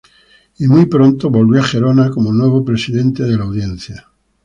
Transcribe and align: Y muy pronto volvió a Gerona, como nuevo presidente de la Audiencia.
Y 0.57 0.65
muy 0.65 0.87
pronto 0.87 1.29
volvió 1.29 1.59
a 1.61 1.63
Gerona, 1.63 2.09
como 2.09 2.33
nuevo 2.33 2.65
presidente 2.65 3.21
de 3.21 3.37
la 3.37 3.43
Audiencia. 3.43 4.07